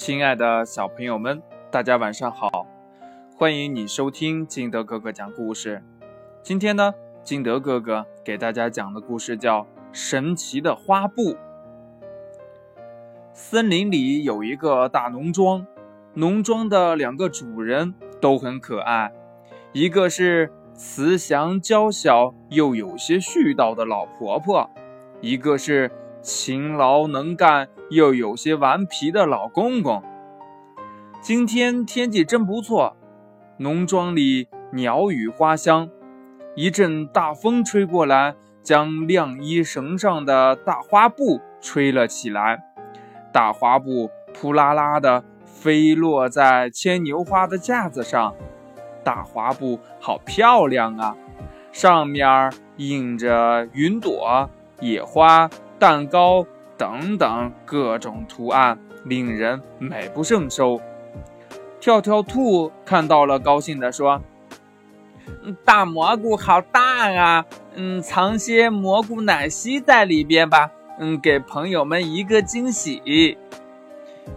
[0.00, 2.66] 亲爱的小朋友们，大家晚上好！
[3.36, 5.82] 欢迎你收听金德哥哥讲故事。
[6.42, 9.60] 今天呢，金德哥哥给大家讲的故事叫
[9.92, 11.34] 《神奇的花布》。
[13.34, 15.66] 森林里有一个大农庄，
[16.14, 17.92] 农庄的两个主人
[18.22, 19.12] 都很可爱，
[19.74, 24.70] 一个是慈祥娇小又有些絮叨的老婆婆，
[25.20, 25.90] 一个是。
[26.22, 30.02] 勤劳能干又有些顽皮的老公公。
[31.20, 32.96] 今天天气真不错，
[33.58, 35.88] 农庄里鸟语花香。
[36.54, 42.64] 一阵大风吹过来，将晾衣绳上的大花布吹了起来。
[43.32, 48.34] 大花布扑啦啦地飞落在牵牛花的架子上。
[49.02, 51.16] 大花布好漂亮啊，
[51.72, 55.48] 上面印着云朵、野花。
[55.80, 60.78] 蛋糕等等各种图案，令人美不胜收。
[61.80, 64.20] 跳跳兔看到了，高兴地说
[65.64, 67.46] ：“大蘑菇好大啊！
[67.74, 70.70] 嗯，藏些蘑菇奶昔在里边吧。
[70.98, 73.38] 嗯，给朋友们一个惊喜。”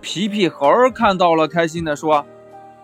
[0.00, 2.24] 皮皮猴看到了，开心地说：“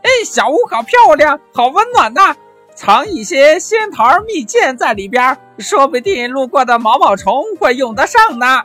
[0.02, 2.34] 哎，小屋好漂亮，好温暖呐！
[2.78, 8.62] 藏一些仙桃蜜饯在里边。”说不定路过的毛毛虫会用得上呢。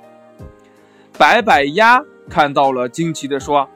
[1.17, 3.67] 白白鸭看到了，惊奇地说：“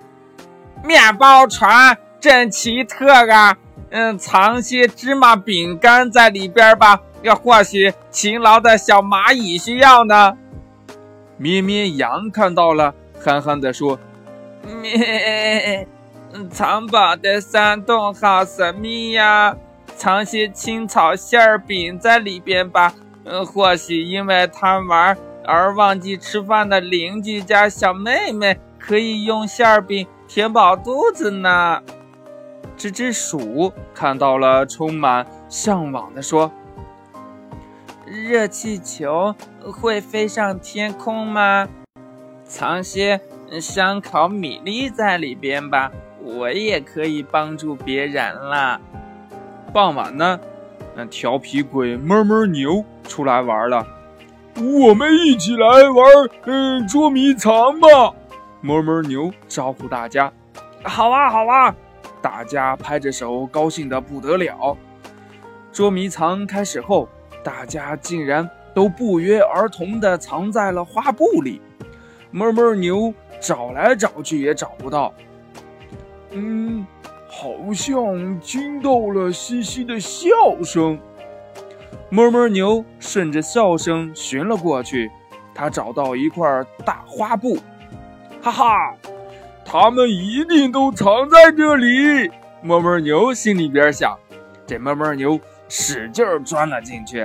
[0.86, 3.58] 面包船真奇特啊！
[3.90, 10.38] 嗯，藏些芝麻饼干在里边吧，要或许勤劳的小蚂蚁需要呢。”
[11.38, 13.98] 咩咩羊看到了，憨憨地说
[14.84, 15.88] ：“咩，
[16.52, 19.58] 藏宝的山洞好神秘呀，
[19.98, 22.94] 藏些青草馅儿饼在里边吧。”
[23.30, 31.82] 嗯，或许因为贪玩而忘记吃饭的邻居家小妹妹可以用馅儿饼填饱肚子呢。
[32.78, 36.52] 这只鼠看到了，充满向往的说
[38.06, 41.68] ：“热气球会飞上天空吗？
[42.46, 43.20] 藏些
[43.60, 45.92] 香烤米粒在里边吧，
[46.24, 48.80] 我也可以帮助别人了。”
[49.74, 50.40] 傍晚呢？
[50.96, 53.86] 那调皮鬼哞哞牛出来玩了，
[54.56, 56.06] 我们一起来玩，
[56.46, 57.88] 嗯，捉迷藏吧！
[58.64, 60.34] 哞哞牛招呼大家
[60.84, 61.76] ：“好啊，好啊！”
[62.20, 64.76] 大家拍着手，高兴的不得了。
[65.72, 67.08] 捉迷藏开始后，
[67.44, 71.62] 大家竟然都不约而同的藏在了花布里。
[72.32, 75.14] 哞哞牛找来找去也找不到。
[76.32, 76.67] 嗯。
[77.40, 80.28] 好像听到了嘻嘻的笑
[80.64, 80.98] 声，
[82.10, 85.12] 哞哞牛顺着笑声寻了过去，
[85.54, 86.50] 他找到一块
[86.84, 87.60] 大花布，
[88.42, 88.96] 哈哈，
[89.64, 92.28] 他们一定都藏在这里。
[92.64, 94.18] 哞哞牛心里边想，
[94.66, 95.40] 这哞哞牛
[95.70, 97.20] 使劲钻了进去，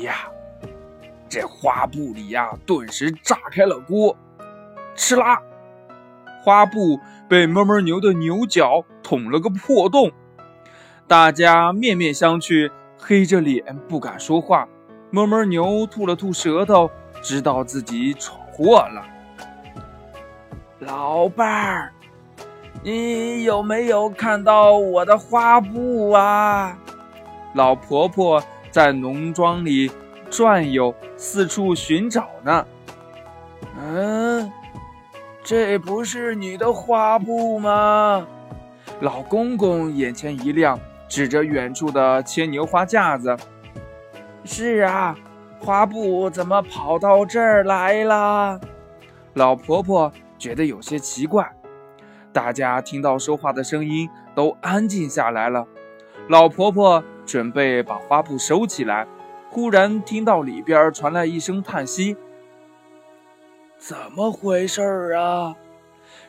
[0.00, 0.30] 呀，
[1.28, 4.16] 这花布里呀，顿时炸开了锅，
[4.96, 5.38] 哧啦。
[6.42, 6.98] 花布
[7.28, 10.12] 被哞哞牛的牛角捅了个破洞，
[11.08, 14.68] 大家面面相觑，黑着脸不敢说话。
[15.10, 16.88] 哞哞牛吐了吐舌头，
[17.20, 19.04] 知道自己闯祸了。
[20.78, 21.92] 老伴儿，
[22.84, 26.78] 你有没有看到我的花布啊？
[27.56, 28.40] 老婆婆
[28.70, 29.90] 在农庄里
[30.30, 32.64] 转悠，四处寻找呢。
[33.76, 34.52] 嗯。
[35.42, 38.24] 这不是你的花布吗？
[39.00, 40.78] 老公公眼前一亮，
[41.08, 43.34] 指着远处的牵牛花架子
[44.44, 45.16] ：“是啊，
[45.58, 48.60] 花布怎么跑到这儿来了？”
[49.32, 51.50] 老婆婆觉得有些奇怪。
[52.30, 55.66] 大家听到说话的声音，都安静下来了。
[56.28, 59.08] 老婆婆准备把花布收起来，
[59.48, 62.18] 忽然听到里边传来一声叹息。
[63.78, 65.56] 怎么回事儿啊？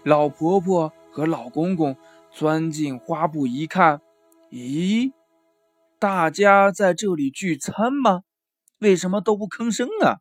[0.04, 1.96] 老婆婆和老公公
[2.32, 4.02] 钻进花布一看，
[4.50, 5.12] 咦，
[6.00, 8.22] 大家在这里聚餐吗？
[8.80, 10.20] 为什么都不吭声啊？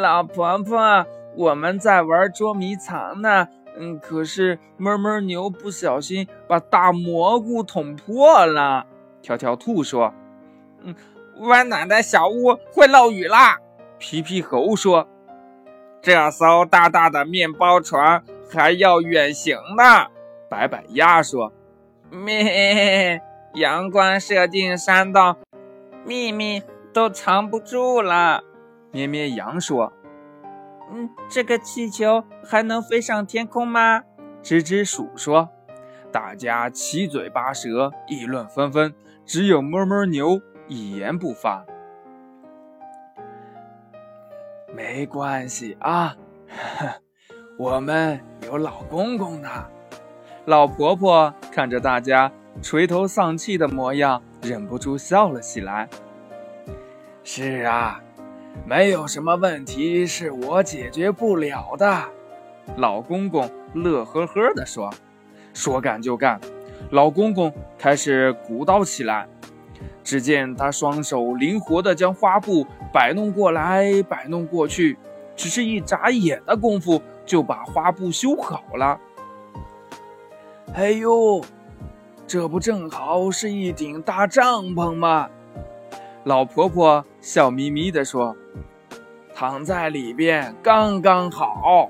[0.00, 3.48] 老婆婆，我们在玩捉迷藏呢。
[3.76, 8.86] 嗯，可是哞哞牛不小心把大蘑菇捅破了。
[9.22, 10.14] 跳跳兔说
[10.82, 10.94] ：“嗯，
[11.38, 13.58] 温暖的小屋会漏雨啦。”
[13.98, 15.08] 皮皮猴说。
[16.02, 20.06] 这艘大大的面包船还要远行呢，
[20.54, 21.52] 摆摆鸭说
[22.12, 23.20] ：“咩，
[23.54, 25.34] 阳光射进山洞，
[26.06, 26.62] 秘密
[26.92, 28.44] 都藏不住了。”
[28.92, 29.92] 咩咩羊说
[30.92, 34.04] ：“嗯，这个气球还能飞上天空吗？
[34.44, 35.48] 吱吱鼠说。
[36.12, 38.94] 大家七嘴八舌，议论纷纷，
[39.26, 41.66] 只有哞哞牛一言不发。
[44.72, 46.14] 没关系啊，
[47.58, 49.68] 我们有老公公呢。
[50.46, 52.30] 老婆婆看着大家
[52.60, 55.88] 垂头丧气的模样，忍不住笑了起来。
[57.22, 58.02] 是啊，
[58.66, 62.02] 没有什么问题是我解决不了的。
[62.76, 64.92] 老公公乐呵呵地说。
[65.54, 66.40] 说干就干，
[66.90, 69.26] 老公公开始鼓捣起来。
[70.02, 74.98] 只见他双手灵活地将花布摆弄过来，摆弄过去，
[75.36, 78.98] 只是一眨眼的功夫就把花布修好了。
[80.74, 81.40] 哎呦，
[82.26, 85.30] 这不正好是一顶大帐篷吗？
[86.24, 88.36] 老婆婆笑眯眯地说
[89.32, 91.88] ：“躺在里边刚刚好。”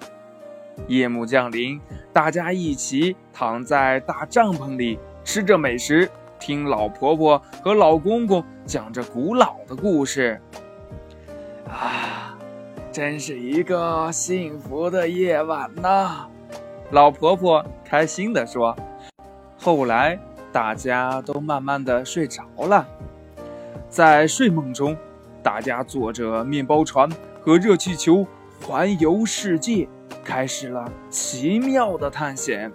[0.87, 1.81] 夜幕降临，
[2.13, 10.39] 大家一起躺在大帐篷里，吃着美食，听老婆婆和老公公讲着古老的故事。
[11.67, 12.37] 啊，
[12.93, 16.29] 真是一个幸福的夜晚呐！
[16.91, 18.77] 老婆婆开心地说。
[19.57, 20.19] 后来，
[20.53, 22.87] 大家都慢慢的睡着了，
[23.89, 24.97] 在睡梦中，
[25.43, 27.09] 大家坐着面包船
[27.41, 28.27] 和热气球
[28.61, 29.89] 环游世界。
[30.23, 32.73] 开始了奇妙的探险，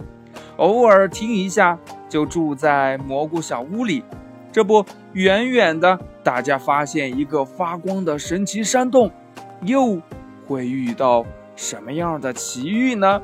[0.58, 1.78] 偶尔停一下，
[2.08, 4.04] 就住在蘑菇小屋里。
[4.52, 9.12] 这不，远远的，大家发现一个发光的神奇山洞，
[9.62, 10.00] 又
[10.48, 13.22] 会遇到什么样的奇遇呢？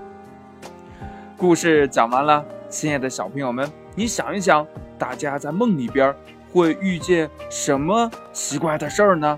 [1.37, 4.65] 故事讲完了，亲爱的小朋友们，你想一想，
[4.97, 6.15] 大家在梦里边
[6.53, 9.37] 会遇见什么奇怪的事儿呢？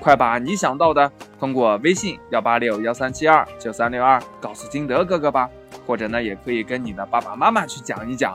[0.00, 5.48] 快把你想到的通过微信幺八六幺三七二九三六二告诉金德哥哥吧，
[5.86, 8.34] 或者呢，也可以跟你的爸爸妈妈去讲一讲。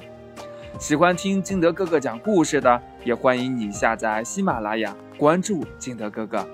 [0.77, 6.47] 喜欢听金德哥哥讲故事的，也欢迎你下载喜马拉雅，关注金德哥哥。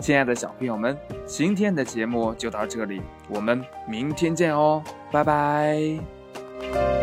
[0.00, 0.96] 亲爱的小朋友们，
[1.26, 6.97] 今天的节目就到这里，我们明天见哦，拜拜。